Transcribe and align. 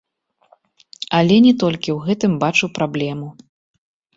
Але 1.17 1.35
не 1.47 1.53
толькі 1.65 1.89
ў 1.97 2.09
гэтым 2.09 2.31
бачу 2.45 2.73
праблему. 2.79 3.27